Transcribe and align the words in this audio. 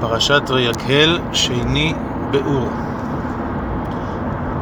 פרשת 0.00 0.42
ויקהל, 0.50 1.18
שני 1.32 1.94
באור. 2.30 2.68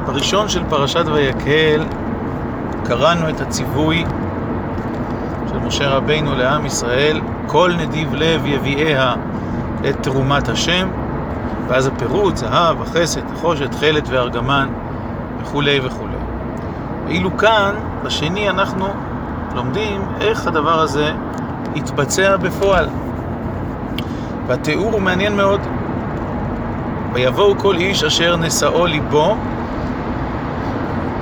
בראשון 0.07 0.49
של 0.49 0.63
פרשת 0.69 1.05
ויקהל 1.07 1.85
קראנו 2.85 3.29
את 3.29 3.41
הציווי 3.41 4.05
של 5.49 5.59
משה 5.59 5.89
רבינו 5.89 6.35
לעם 6.35 6.67
ישראל, 6.67 7.21
כל 7.47 7.73
נדיב 7.79 8.15
לב 8.15 8.47
יביאיה 8.47 9.15
את 9.89 10.03
תרומת 10.03 10.49
השם, 10.49 10.89
ואז 11.69 11.87
הפירוט, 11.87 12.37
זהב, 12.37 12.83
החסד, 12.83 13.21
החושת, 13.33 13.71
תכלת 13.71 14.09
וארגמן 14.09 14.69
וכולי 15.43 15.81
וכולי. 15.83 16.17
ואילו 17.07 17.37
כאן, 17.37 17.75
בשני, 18.05 18.51
אנחנו 18.51 18.87
לומדים 19.55 20.03
איך 20.21 20.47
הדבר 20.47 20.81
הזה 20.81 21.13
יתבצע 21.75 22.37
בפועל. 22.37 22.89
והתיאור 24.49 24.93
הוא 24.93 25.01
מעניין 25.01 25.37
מאוד. 25.37 25.61
ויבואו 27.13 27.59
כל 27.59 27.77
איש 27.77 28.05
אשר 28.05 28.37
נשאו 28.37 28.87
ליבו, 28.87 29.37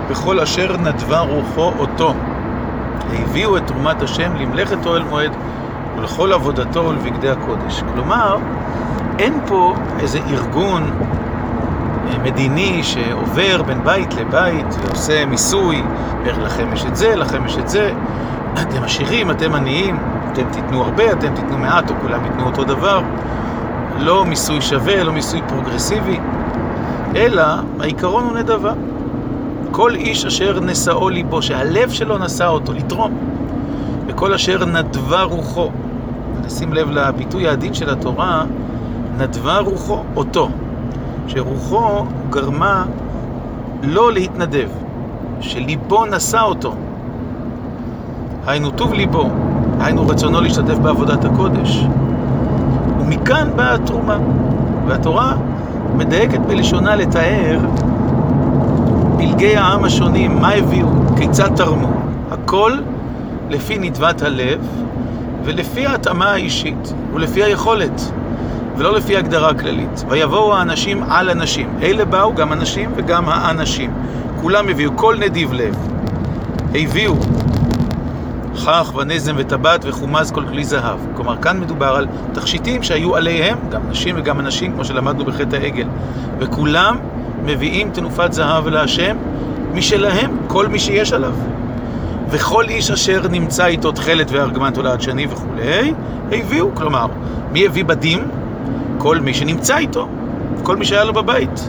וכל 0.09 0.41
אשר 0.41 0.77
נדבה 0.77 1.21
רוחו 1.21 1.73
אותו. 1.79 2.15
והביאו 3.11 3.57
את 3.57 3.67
תרומת 3.67 4.03
השם 4.03 4.37
למלאכת 4.37 4.87
אוהל 4.87 5.03
מועד 5.03 5.33
ולכל 5.97 6.33
עבודתו 6.33 6.85
ולבגדי 6.85 7.31
הקודש. 7.31 7.83
כלומר, 7.95 8.37
אין 9.19 9.41
פה 9.47 9.75
איזה 10.01 10.19
ארגון 10.31 10.91
אה, 12.09 12.19
מדיני 12.19 12.83
שעובר 12.83 13.63
בין 13.63 13.85
בית 13.85 14.15
לבית 14.15 14.67
ועושה 14.83 15.27
מיסוי, 15.27 15.83
איך 16.25 16.39
לכם 16.39 16.73
יש 16.73 16.87
את 16.87 16.97
זה, 16.97 17.17
לכם 17.17 17.47
יש 17.47 17.59
את 17.59 17.69
זה, 17.69 17.93
אתם 18.63 18.85
עשירים, 18.85 19.31
אתם 19.31 19.55
עניים, 19.55 19.99
אתם 20.37 20.51
תיתנו 20.51 20.83
הרבה, 20.83 21.13
אתם 21.13 21.35
תיתנו 21.35 21.59
מעט, 21.59 21.91
או 21.91 21.95
כולם 22.03 22.25
ייתנו 22.25 22.47
אותו 22.47 22.65
דבר. 22.65 23.01
לא 23.99 24.25
מיסוי 24.25 24.61
שווה, 24.61 25.05
לא 25.05 25.13
מיסוי 25.13 25.41
פרוגרסיבי, 25.49 26.19
אלא 27.17 27.43
העיקרון 27.81 28.25
הוא 28.25 28.33
נדבה. 28.33 28.73
כל 29.71 29.95
איש 29.95 30.25
אשר 30.27 30.61
נשאו 30.61 31.09
ליבו, 31.09 31.43
שהלב 31.43 31.91
שלו 31.91 32.19
נשא 32.19 32.47
אותו, 32.47 32.73
לתרום, 32.73 33.19
וכל 34.07 34.35
אשר 34.35 34.65
נדבה 34.65 35.23
רוחו. 35.23 35.71
נשים 36.45 36.73
לב 36.73 36.91
לביטוי 36.91 37.49
העדין 37.49 37.75
של 37.75 37.91
התורה, 37.91 38.45
נדבה 39.19 39.59
רוחו, 39.59 40.03
אותו. 40.17 40.49
שרוחו 41.27 42.05
גרמה 42.31 42.85
לא 43.83 44.13
להתנדב, 44.13 44.69
שליבו 45.41 46.07
נשא 46.07 46.41
אותו. 46.41 46.75
היינו 48.47 48.71
טוב 48.71 48.93
ליבו, 48.93 49.31
היינו 49.81 50.09
רצונו 50.09 50.41
להשתתף 50.41 50.79
בעבודת 50.79 51.25
הקודש. 51.25 51.87
ומכאן 53.01 53.49
באה 53.57 53.75
התרומה. 53.75 54.19
והתורה 54.87 55.37
מדייקת 55.95 56.41
בלשונה 56.41 56.97
לתאר 56.97 57.59
פלגי 59.19 59.57
העם 59.57 59.85
השונים, 59.85 60.41
מה 60.41 60.51
הביאו, 60.51 60.89
כיצד 61.17 61.57
תרמו. 61.57 61.89
הכל 62.31 62.73
לפי 63.51 63.79
נדבת 63.79 64.23
הלב 64.23 64.61
ולפי 65.45 65.87
ההתאמה 65.87 66.31
האישית 66.31 66.93
ולפי 67.15 67.43
היכולת, 67.43 68.11
ולא 68.77 68.93
לפי 68.93 69.17
הגדרה 69.17 69.55
כללית. 69.55 70.05
ויבואו 70.09 70.55
האנשים 70.55 71.03
על 71.09 71.31
אנשים. 71.31 71.69
אלה 71.83 72.05
באו 72.05 72.35
גם 72.35 72.53
אנשים 72.53 72.91
וגם 72.97 73.29
האנשים. 73.29 73.91
כולם 74.41 74.69
הביאו, 74.69 74.91
כל 74.97 75.17
נדיב 75.21 75.53
לב. 75.53 75.77
הביאו 76.75 77.15
כרך 78.57 78.95
ונזם 78.95 79.35
וטבעת 79.39 79.85
וחומז 79.85 80.31
כל 80.31 80.45
כלי 80.49 80.65
זהב. 80.65 80.99
כלומר, 81.17 81.37
כאן 81.37 81.61
מדובר 81.61 81.87
על 81.97 82.07
תכשיטים 82.33 82.83
שהיו 82.83 83.17
עליהם, 83.17 83.59
גם 83.71 83.91
נשים 83.91 84.15
וגם 84.19 84.41
אנשים, 84.41 84.73
כמו 84.73 84.85
שלמדנו 84.85 85.25
בחטא 85.25 85.57
העגל. 85.57 85.87
וכולם 86.39 86.97
מביאים 87.45 87.91
תנופת 87.91 88.33
זהב 88.33 88.69
להשם 88.69 89.17
משלהם, 89.75 90.37
כל 90.47 90.67
מי 90.67 90.79
שיש 90.79 91.13
עליו. 91.13 91.35
וכל 92.31 92.65
איש 92.69 92.91
אשר 92.91 93.29
נמצא 93.31 93.67
איתו 93.67 93.93
תכלת 93.93 94.31
וארגמן 94.31 94.71
תולעת 94.71 95.03
שני 95.03 95.27
וכולי, 95.31 95.93
הביאו. 96.33 96.75
כלומר, 96.75 97.07
מי 97.53 97.67
הביא 97.67 97.85
בדים? 97.85 98.29
כל 98.99 99.21
מי 99.21 99.35
שנמצא 99.35 99.77
איתו, 99.77 100.09
כל 100.63 100.77
מי 100.77 100.85
שהיה 100.85 101.05
לו 101.05 101.13
בבית. 101.13 101.69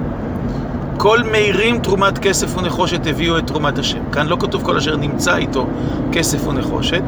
כל 0.98 1.20
מאירים 1.32 1.80
תרומת 1.80 2.18
כסף 2.18 2.58
ונחושת 2.58 3.08
הביאו 3.08 3.38
את 3.38 3.48
תרומת 3.48 3.78
השם. 3.78 4.00
כאן 4.12 4.28
לא 4.28 4.38
כתוב 4.40 4.64
כל 4.64 4.78
אשר 4.78 4.96
נמצא 4.96 5.36
איתו 5.36 5.68
כסף 6.12 6.48
ונחושת, 6.48 7.04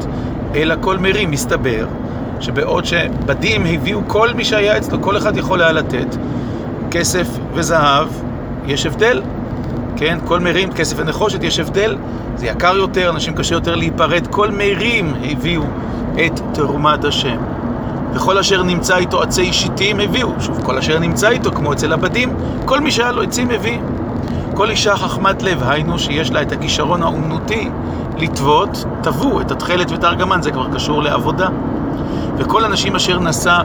אלא 0.54 0.74
כל 0.80 0.98
מאירים. 0.98 1.30
מסתבר 1.30 1.86
שבעוד 2.40 2.84
שבדים 2.84 3.66
הביאו 3.66 4.00
כל 4.06 4.28
מי 4.34 4.44
שהיה 4.44 4.78
אצלו, 4.78 5.02
כל 5.02 5.16
אחד 5.16 5.36
יכול 5.36 5.62
היה 5.62 5.72
לתת 5.72 6.16
כסף 6.90 7.28
וזהב, 7.54 8.08
יש 8.66 8.86
הבדל. 8.86 9.22
כן, 9.96 10.18
כל 10.24 10.40
מרים, 10.40 10.72
כסף 10.72 10.96
ונחושת, 10.98 11.42
יש 11.42 11.58
הבדל. 11.60 11.96
זה 12.36 12.46
יקר 12.46 12.76
יותר, 12.76 13.10
אנשים 13.10 13.34
קשה 13.34 13.54
יותר 13.54 13.74
להיפרד. 13.74 14.26
כל 14.26 14.50
מרים 14.50 15.14
הביאו 15.22 15.62
את 16.26 16.40
תרומת 16.54 17.04
השם. 17.04 17.36
וכל 18.14 18.38
אשר 18.38 18.62
נמצא 18.62 18.96
איתו 18.96 19.22
עצי 19.22 19.52
שיטים 19.52 20.00
הביאו. 20.00 20.28
שוב, 20.40 20.62
כל 20.62 20.78
אשר 20.78 20.98
נמצא 20.98 21.28
איתו, 21.28 21.52
כמו 21.52 21.72
אצל 21.72 21.92
הבדים, 21.92 22.34
כל 22.64 22.80
מי 22.80 22.90
שהיה 22.90 23.12
לו 23.12 23.22
עצים 23.22 23.50
הביא. 23.50 23.78
כל 24.54 24.70
אישה 24.70 24.96
חכמת 24.96 25.42
לב, 25.42 25.62
היינו 25.62 25.98
שיש 25.98 26.30
לה 26.30 26.42
את 26.42 26.52
הכישרון 26.52 27.02
האומנותי 27.02 27.70
לטוות, 28.18 28.84
טבו 29.02 29.40
את 29.40 29.50
התכלת 29.50 29.90
ואת 29.90 30.04
הארגמן, 30.04 30.42
זה 30.42 30.50
כבר 30.50 30.66
קשור 30.74 31.02
לעבודה. 31.02 31.48
וכל 32.36 32.64
הנשים 32.64 32.96
אשר 32.96 33.20
נשא 33.20 33.58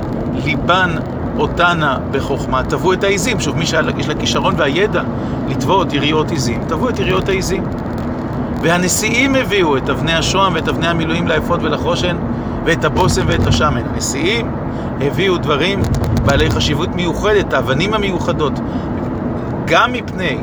ליבן 0.46 0.96
אותנה 1.38 1.98
בחוכמה, 2.12 2.64
טבו 2.64 2.94
את 2.94 3.04
העיזים. 3.04 3.40
שוב, 3.40 3.58
מי 3.58 3.66
שיש 3.66 4.08
לה 4.08 4.16
כישרון 4.16 4.54
והידע 4.58 5.02
לטוות 5.48 5.94
יריות 5.94 6.32
עיזים, 6.32 6.62
טבו 6.68 6.90
את 6.90 7.00
יריות 7.00 7.30
העיזים. 7.30 7.64
והנשיאים 8.62 9.36
הביאו 9.36 9.78
את 9.78 9.90
אבני 9.90 10.14
השוהם 10.14 10.54
ואת 10.56 10.68
אבני 10.68 10.88
המילואים 10.88 11.28
לאפות 11.28 11.60
ולחושן 11.64 12.18
ואת 12.66 12.86
הבושם 12.86 13.26
ואת 13.28 13.48
השמן. 13.48 13.82
הנשיאים 13.94 14.52
הביאו 15.02 15.38
דברים 15.38 15.82
בעלי 16.26 16.52
חשיבות 16.52 16.96
מיוחדת, 16.96 17.54
האבנים 17.54 17.94
המיוחדות, 17.94 18.54
גם 19.66 19.94
מפני 19.94 20.38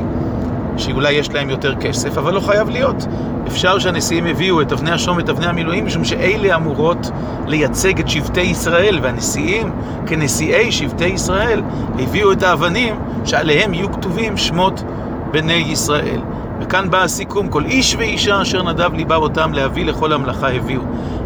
שאולי 0.77 1.13
יש 1.13 1.29
להם 1.29 1.49
יותר 1.49 1.75
כסף, 1.75 2.17
אבל 2.17 2.33
לא 2.33 2.39
חייב 2.39 2.69
להיות. 2.69 3.05
אפשר 3.47 3.79
שהנשיאים 3.79 4.25
הביאו 4.25 4.61
את 4.61 4.71
אבני 4.71 4.91
השום 4.91 5.17
ואת 5.17 5.29
אבני 5.29 5.45
המילואים, 5.45 5.85
משום 5.85 6.05
שאלה 6.05 6.55
אמורות 6.55 7.11
לייצג 7.47 7.99
את 7.99 8.09
שבטי 8.09 8.41
ישראל, 8.41 8.99
והנשיאים, 9.01 9.71
כנשיאי 10.05 10.71
שבטי 10.71 11.05
ישראל, 11.05 11.61
הביאו 11.99 12.31
את 12.31 12.43
האבנים 12.43 12.95
שעליהם 13.25 13.73
יהיו 13.73 13.91
כתובים 13.91 14.37
שמות 14.37 14.83
בני 15.31 15.53
ישראל. 15.53 16.21
וכאן 16.61 16.89
בא 16.89 17.03
הסיכום, 17.03 17.47
כל 17.47 17.65
איש 17.65 17.95
ואישה 17.95 18.41
אשר 18.41 18.63
נדב 18.63 18.93
ליבה 18.93 19.15
אותם 19.15 19.53
להביא 19.53 19.85
לכל 19.85 20.13
המלאכה 20.13 20.49
הביאו. 20.49 20.81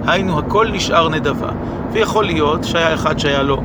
היינו, 0.07 0.39
הכל 0.39 0.67
נשאר 0.71 1.09
נדבה. 1.09 1.49
ויכול 1.91 2.25
להיות 2.25 2.63
שהיה 2.63 2.93
אחד 2.93 3.19
שהיה 3.19 3.43
לו 3.43 3.61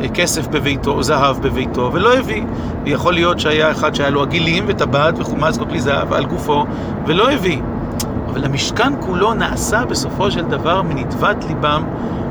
אה, 0.00 0.08
כסף 0.08 0.46
בביתו, 0.48 1.02
זהב 1.02 1.42
בביתו, 1.42 1.90
ולא 1.92 2.14
הביא. 2.14 2.44
ויכול 2.84 3.14
להיות 3.14 3.40
שהיה 3.40 3.70
אחד 3.70 3.94
שהיה 3.94 4.10
לו 4.10 4.22
עגילים 4.22 4.64
וטבעת 4.66 5.18
וחומץ 5.18 5.58
כל 5.58 5.64
כלי 5.64 5.80
זהב 5.80 6.12
על 6.12 6.24
גופו, 6.24 6.64
ולא 7.06 7.30
הביא. 7.30 7.62
אבל 8.28 8.44
המשכן 8.44 8.92
כולו 9.00 9.34
נעשה 9.34 9.84
בסופו 9.84 10.30
של 10.30 10.42
דבר 10.42 10.82
מנדבת 10.82 11.44
ליבם 11.48 11.84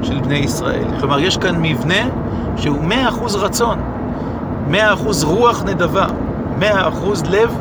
של 0.03 0.19
בני 0.19 0.37
ישראל. 0.37 0.85
כלומר, 0.99 1.19
יש 1.19 1.37
כאן 1.37 1.55
מבנה 1.61 2.09
שהוא 2.57 2.83
מאה 2.83 3.09
אחוז 3.09 3.35
רצון, 3.35 3.79
מאה 4.67 4.93
אחוז 4.93 5.23
רוח 5.23 5.63
נדבה, 5.63 6.05
מאה 6.59 6.87
אחוז 6.87 7.23
לב 7.29 7.57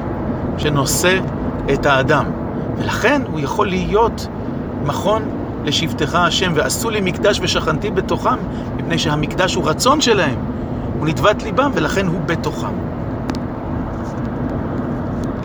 שנושא 0.58 1.18
את 1.72 1.86
האדם. 1.86 2.24
ולכן 2.78 3.22
הוא 3.32 3.40
יכול 3.40 3.66
להיות 3.66 4.26
מכון 4.84 5.22
לשבטך 5.64 6.14
השם, 6.14 6.52
ועשו 6.54 6.90
לי 6.90 7.00
מקדש 7.00 7.40
ושכנתי 7.42 7.90
בתוכם, 7.90 8.36
מפני 8.76 8.98
שהמקדש 8.98 9.54
הוא 9.54 9.68
רצון 9.68 10.00
שלהם, 10.00 10.36
הוא 10.98 11.06
נדבת 11.06 11.42
ליבם, 11.42 11.70
ולכן 11.74 12.06
הוא 12.06 12.20
בתוכם. 12.20 12.99